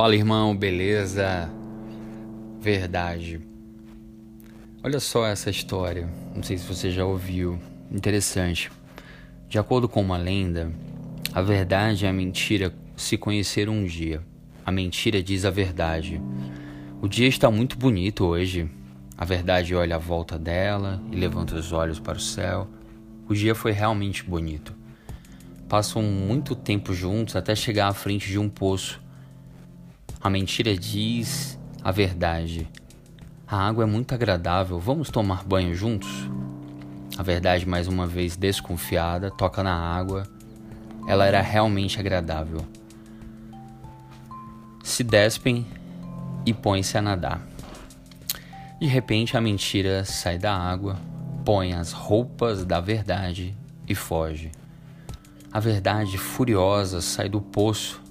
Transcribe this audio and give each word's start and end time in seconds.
Fala 0.00 0.16
irmão, 0.16 0.56
beleza? 0.56 1.50
Verdade. 2.58 3.38
Olha 4.82 4.98
só 4.98 5.26
essa 5.26 5.50
história. 5.50 6.08
Não 6.34 6.42
sei 6.42 6.56
se 6.56 6.66
você 6.66 6.90
já 6.90 7.04
ouviu. 7.04 7.60
Interessante. 7.92 8.72
De 9.46 9.58
acordo 9.58 9.86
com 9.86 10.00
uma 10.00 10.16
lenda, 10.16 10.72
a 11.34 11.42
verdade 11.42 12.06
e 12.06 12.08
a 12.08 12.14
mentira 12.14 12.74
se 12.96 13.18
conheceram 13.18 13.74
um 13.74 13.84
dia. 13.84 14.22
A 14.64 14.72
mentira 14.72 15.22
diz 15.22 15.44
a 15.44 15.50
verdade. 15.50 16.18
O 17.02 17.06
dia 17.06 17.28
está 17.28 17.50
muito 17.50 17.76
bonito 17.76 18.24
hoje. 18.24 18.70
A 19.18 19.26
verdade 19.26 19.74
olha 19.74 19.96
à 19.96 19.98
volta 19.98 20.38
dela 20.38 20.98
e 21.12 21.16
levanta 21.16 21.56
os 21.56 21.74
olhos 21.74 22.00
para 22.00 22.16
o 22.16 22.22
céu. 22.22 22.66
O 23.28 23.34
dia 23.34 23.54
foi 23.54 23.72
realmente 23.72 24.24
bonito. 24.24 24.74
Passam 25.68 26.02
muito 26.02 26.54
tempo 26.54 26.94
juntos 26.94 27.36
até 27.36 27.54
chegar 27.54 27.88
à 27.88 27.92
frente 27.92 28.28
de 28.28 28.38
um 28.38 28.48
poço 28.48 28.98
a 30.22 30.28
mentira 30.28 30.76
diz 30.76 31.58
a 31.82 31.90
verdade. 31.90 32.68
A 33.46 33.56
água 33.56 33.84
é 33.84 33.86
muito 33.86 34.14
agradável, 34.14 34.78
vamos 34.78 35.08
tomar 35.08 35.42
banho 35.44 35.74
juntos? 35.74 36.10
A 37.16 37.22
verdade, 37.22 37.66
mais 37.66 37.88
uma 37.88 38.06
vez 38.06 38.36
desconfiada, 38.36 39.30
toca 39.30 39.62
na 39.62 39.74
água. 39.74 40.24
Ela 41.08 41.24
era 41.24 41.40
realmente 41.40 41.98
agradável. 41.98 42.60
Se 44.82 45.02
despem 45.02 45.66
e 46.44 46.52
põem-se 46.52 46.98
a 46.98 47.02
nadar. 47.02 47.40
De 48.78 48.86
repente, 48.86 49.36
a 49.36 49.40
mentira 49.40 50.04
sai 50.04 50.38
da 50.38 50.54
água, 50.54 50.98
põe 51.44 51.72
as 51.72 51.92
roupas 51.92 52.64
da 52.64 52.78
verdade 52.78 53.56
e 53.88 53.94
foge. 53.94 54.50
A 55.50 55.58
verdade, 55.58 56.18
furiosa, 56.18 57.00
sai 57.00 57.28
do 57.28 57.40
poço 57.40 58.09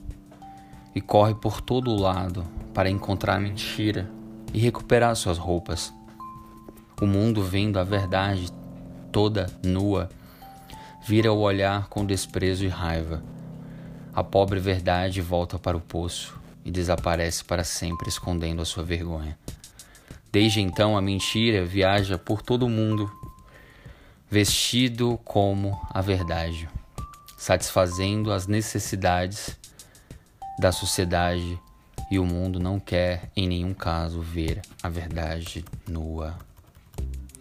e 0.95 1.01
corre 1.01 1.35
por 1.35 1.61
todo 1.61 1.91
o 1.91 1.99
lado 1.99 2.45
para 2.73 2.89
encontrar 2.89 3.35
a 3.35 3.39
mentira 3.39 4.09
e 4.53 4.59
recuperar 4.59 5.15
suas 5.15 5.37
roupas. 5.37 5.93
O 7.01 7.05
mundo, 7.05 7.43
vendo 7.43 7.79
a 7.79 7.83
verdade 7.83 8.51
toda 9.11 9.47
nua, 9.63 10.09
vira 11.05 11.31
o 11.31 11.39
olhar 11.39 11.87
com 11.87 12.05
desprezo 12.05 12.65
e 12.65 12.67
raiva. 12.67 13.23
A 14.13 14.23
pobre 14.23 14.59
verdade 14.59 15.21
volta 15.21 15.57
para 15.57 15.77
o 15.77 15.81
poço 15.81 16.39
e 16.65 16.71
desaparece 16.71 17.43
para 17.43 17.63
sempre, 17.63 18.09
escondendo 18.09 18.61
a 18.61 18.65
sua 18.65 18.83
vergonha. 18.83 19.37
Desde 20.31 20.61
então, 20.61 20.97
a 20.97 21.01
mentira 21.01 21.65
viaja 21.65 22.17
por 22.17 22.41
todo 22.41 22.65
o 22.65 22.69
mundo, 22.69 23.11
vestido 24.29 25.19
como 25.23 25.79
a 25.89 26.01
verdade, 26.01 26.69
satisfazendo 27.37 28.31
as 28.31 28.45
necessidades 28.45 29.58
da 30.59 30.73
sociedade 30.73 31.57
e 32.11 32.19
o 32.19 32.25
mundo 32.25 32.59
não 32.59 32.81
quer 32.81 33.31
em 33.33 33.47
nenhum 33.47 33.73
caso 33.73 34.19
ver 34.19 34.61
a 34.83 34.89
verdade 34.89 35.63
nua 35.87 36.37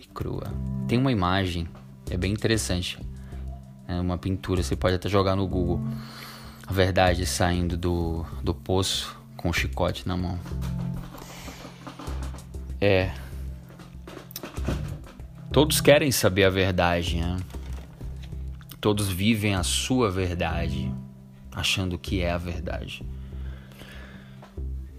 e 0.01 0.07
crua. 0.07 0.45
Tem 0.87 0.97
uma 0.97 1.11
imagem, 1.11 1.69
é 2.09 2.17
bem 2.17 2.33
interessante, 2.33 2.97
é 3.89 4.01
uma 4.01 4.17
pintura, 4.17 4.63
você 4.63 4.77
pode 4.77 4.95
até 4.95 5.09
jogar 5.09 5.35
no 5.35 5.49
Google. 5.49 5.81
A 6.65 6.73
verdade 6.73 7.27
saindo 7.27 7.77
do, 7.77 8.25
do 8.41 8.55
poço 8.55 9.17
com 9.37 9.49
o 9.49 9.53
chicote 9.53 10.07
na 10.07 10.17
mão. 10.17 10.39
É. 12.81 13.11
Todos 15.51 15.81
querem 15.81 16.13
saber 16.13 16.45
a 16.45 16.51
verdade, 16.51 17.17
né? 17.17 17.37
Todos 18.81 19.09
vivem 19.09 19.57
a 19.57 19.65
sua 19.65 20.09
verdade 20.09 20.93
achando 21.59 21.99
que 21.99 22.23
é 22.23 22.31
a 22.31 22.39
verdade. 22.39 23.05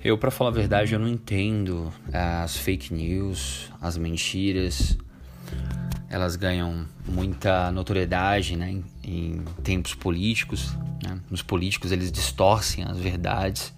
Eu, 0.03 0.17
para 0.17 0.31
falar 0.31 0.49
a 0.49 0.53
verdade, 0.53 0.93
eu 0.93 0.99
não 0.99 1.07
entendo 1.07 1.91
as 2.13 2.57
fake 2.57 2.93
news, 2.93 3.69
as 3.81 3.97
mentiras. 3.97 4.97
Elas 6.09 6.35
ganham 6.35 6.85
muita 7.07 7.71
notoriedade, 7.71 8.55
né, 8.55 8.71
em, 8.71 8.83
em 9.03 9.43
tempos 9.63 9.93
políticos. 9.93 10.75
Né? 11.03 11.19
Os 11.31 11.41
políticos 11.41 11.91
eles 11.91 12.11
distorcem 12.11 12.83
as 12.83 12.97
verdades, 12.97 13.73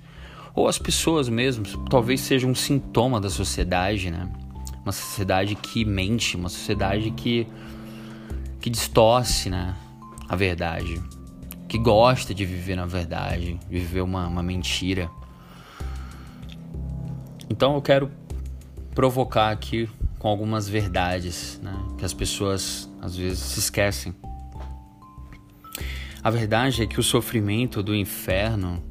ou 0.53 0.67
as 0.67 0.77
pessoas 0.77 1.29
mesmo. 1.29 1.65
Talvez 1.89 2.21
seja 2.21 2.47
um 2.47 2.55
sintoma 2.55 3.19
da 3.19 3.29
sociedade, 3.29 4.11
né? 4.11 4.29
Uma 4.83 4.91
sociedade 4.91 5.55
que 5.55 5.85
mente, 5.85 6.35
uma 6.35 6.49
sociedade 6.49 7.11
que 7.11 7.47
que 8.59 8.69
distorce, 8.69 9.49
né, 9.49 9.75
a 10.29 10.35
verdade 10.35 11.01
que 11.71 11.77
gosta 11.77 12.33
de 12.33 12.43
viver 12.45 12.75
na 12.75 12.85
verdade, 12.85 13.57
viver 13.69 14.01
uma, 14.01 14.27
uma 14.27 14.43
mentira. 14.43 15.09
Então 17.49 17.75
eu 17.75 17.81
quero 17.81 18.11
provocar 18.93 19.51
aqui 19.51 19.89
com 20.19 20.27
algumas 20.27 20.67
verdades 20.67 21.61
né, 21.63 21.73
que 21.97 22.03
as 22.03 22.13
pessoas 22.13 22.91
às 23.01 23.15
vezes 23.15 23.39
se 23.39 23.59
esquecem. 23.59 24.13
A 26.21 26.29
verdade 26.29 26.83
é 26.83 26.85
que 26.85 26.99
o 26.99 27.03
sofrimento 27.03 27.81
do 27.81 27.95
inferno 27.95 28.83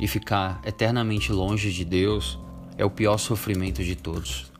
e 0.00 0.08
ficar 0.08 0.62
eternamente 0.64 1.30
longe 1.30 1.70
de 1.70 1.84
Deus 1.84 2.38
é 2.78 2.86
o 2.86 2.90
pior 2.90 3.18
sofrimento 3.18 3.84
de 3.84 3.94
todos. 3.94 4.50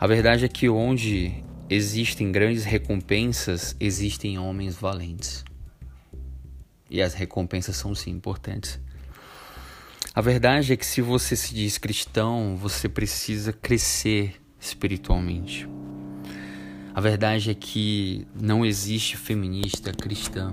A 0.00 0.08
verdade 0.08 0.44
é 0.44 0.48
que 0.48 0.68
onde 0.68 1.44
existem 1.68 2.32
grandes 2.32 2.64
recompensas, 2.64 3.76
existem 3.78 4.40
homens 4.40 4.74
valentes. 4.74 5.48
E 6.90 7.00
as 7.00 7.14
recompensas 7.14 7.76
são 7.76 7.94
sim 7.94 8.10
importantes. 8.10 8.80
A 10.12 10.20
verdade 10.20 10.72
é 10.72 10.76
que 10.76 10.84
se 10.84 11.00
você 11.00 11.36
se 11.36 11.54
diz 11.54 11.78
cristão, 11.78 12.56
você 12.56 12.88
precisa 12.88 13.52
crescer 13.52 14.40
espiritualmente. 14.58 15.68
A 16.92 17.00
verdade 17.00 17.50
é 17.50 17.54
que 17.54 18.26
não 18.34 18.66
existe 18.66 19.16
feminista 19.16 19.92
cristã. 19.92 20.52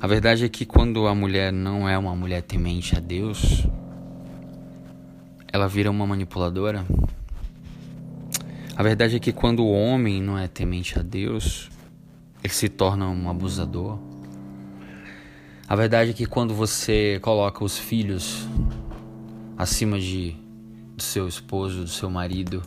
A 0.00 0.06
verdade 0.08 0.44
é 0.44 0.48
que 0.48 0.66
quando 0.66 1.06
a 1.06 1.14
mulher 1.14 1.52
não 1.52 1.88
é 1.88 1.96
uma 1.96 2.14
mulher 2.16 2.42
temente 2.42 2.96
a 2.96 3.00
Deus, 3.00 3.64
ela 5.52 5.68
vira 5.68 5.90
uma 5.90 6.06
manipuladora. 6.06 6.84
A 8.76 8.82
verdade 8.82 9.16
é 9.16 9.18
que 9.20 9.32
quando 9.32 9.60
o 9.60 9.72
homem 9.72 10.20
não 10.20 10.36
é 10.36 10.48
temente 10.48 10.98
a 10.98 11.02
Deus, 11.02 11.70
ele 12.42 12.52
se 12.52 12.68
torna 12.68 13.08
um 13.08 13.30
abusador. 13.30 13.98
A 15.68 15.74
verdade 15.74 16.10
é 16.10 16.12
que 16.12 16.26
quando 16.26 16.54
você 16.54 17.18
coloca 17.20 17.64
os 17.64 17.76
filhos 17.76 18.46
acima 19.58 19.98
de 19.98 20.36
do 20.94 21.02
seu 21.02 21.28
esposo, 21.28 21.82
do 21.82 21.88
seu 21.88 22.08
marido, 22.08 22.62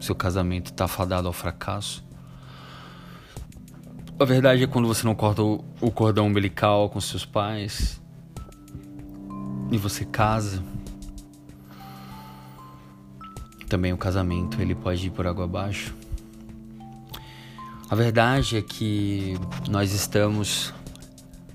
seu 0.00 0.14
casamento 0.14 0.72
está 0.72 0.86
fadado 0.88 1.28
ao 1.28 1.32
fracasso. 1.32 2.04
A 4.18 4.24
verdade 4.24 4.64
é 4.64 4.66
quando 4.66 4.86
você 4.86 5.06
não 5.06 5.14
corta 5.14 5.42
o, 5.42 5.64
o 5.80 5.90
cordão 5.90 6.26
umbilical 6.26 6.90
com 6.90 7.00
seus 7.00 7.24
pais 7.24 8.02
e 9.70 9.78
você 9.78 10.04
casa. 10.04 10.62
Também 13.68 13.92
o 13.92 13.96
casamento 13.96 14.60
ele 14.60 14.74
pode 14.74 15.06
ir 15.06 15.10
por 15.10 15.26
água 15.26 15.44
abaixo. 15.44 15.94
A 17.88 17.94
verdade 17.94 18.56
é 18.56 18.62
que 18.62 19.38
nós 19.68 19.92
estamos 19.92 20.74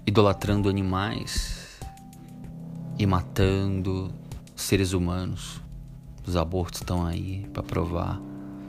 idolatrando 0.06 0.70
animais 0.70 1.80
e 2.98 3.06
matando 3.06 4.14
seres 4.56 4.94
humanos. 4.94 5.62
Os 6.26 6.36
abortos 6.36 6.82
estão 6.82 7.06
aí 7.06 7.48
para 7.54 7.64
provar 7.64 8.20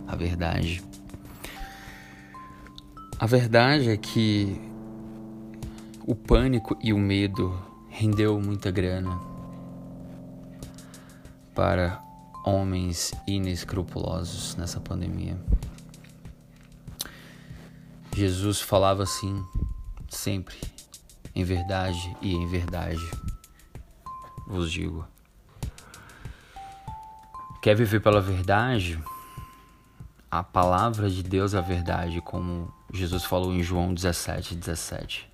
a 0.06 0.16
verdade. 0.16 0.82
A 3.18 3.26
verdade 3.26 3.90
é 3.90 3.96
que 3.96 4.60
o 6.06 6.14
pânico 6.14 6.76
e 6.82 6.92
o 6.92 6.98
medo 6.98 7.58
rendeu 7.88 8.40
muita 8.40 8.70
grana 8.70 9.18
para 11.54 12.02
homens 12.44 13.12
inescrupulosos 13.26 14.54
nessa 14.56 14.78
pandemia. 14.78 15.40
Jesus 18.14 18.60
falava 18.60 19.02
assim 19.02 19.42
sempre: 20.08 20.56
em 21.36 21.44
verdade 21.44 22.16
e 22.22 22.34
em 22.34 22.46
verdade 22.46 23.08
vos 24.46 24.72
digo. 24.72 25.06
Quer 27.60 27.76
viver 27.76 28.00
pela 28.00 28.22
verdade? 28.22 28.98
A 30.30 30.42
palavra 30.42 31.10
de 31.10 31.22
Deus 31.22 31.52
é 31.52 31.58
a 31.58 31.60
verdade, 31.60 32.20
como 32.22 32.72
Jesus 32.92 33.24
falou 33.24 33.52
em 33.52 33.62
João 33.62 33.92
17, 33.92 34.54
17. 34.54 35.30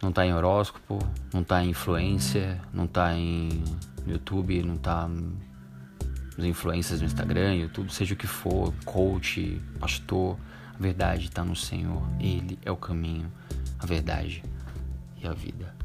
Não 0.00 0.08
está 0.08 0.24
em 0.24 0.32
horóscopo, 0.32 0.98
não 1.32 1.42
está 1.42 1.62
em 1.62 1.70
influência, 1.70 2.60
não 2.72 2.84
está 2.84 3.14
em 3.14 3.62
YouTube, 4.06 4.62
não 4.62 4.76
está 4.76 5.06
nos 5.08 6.46
influências 6.46 7.00
no 7.00 7.06
Instagram, 7.06 7.56
YouTube, 7.56 7.92
seja 7.92 8.14
o 8.14 8.16
que 8.16 8.26
for, 8.26 8.72
coach, 8.84 9.60
pastor, 9.78 10.38
a 10.74 10.78
verdade 10.82 11.26
está 11.26 11.44
no 11.44 11.56
Senhor. 11.56 12.02
Ele 12.20 12.58
é 12.64 12.70
o 12.70 12.76
caminho, 12.76 13.30
a 13.78 13.86
verdade 13.86 14.42
e 15.20 15.26
a 15.26 15.32
vida. 15.32 15.83